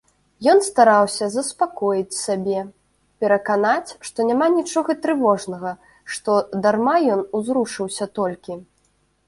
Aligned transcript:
Ён 0.51 0.59
стараўся 0.67 1.25
заспакоіць 1.33 2.19
сябе, 2.25 2.63
пераканаць, 3.23 3.95
што 4.09 4.19
няма 4.31 4.47
нічога 4.57 4.91
трывожнага, 5.05 5.71
што 6.17 6.31
дарма 6.67 6.95
ён 7.17 7.21
узрушыўся 7.41 8.05
толькі. 8.21 8.63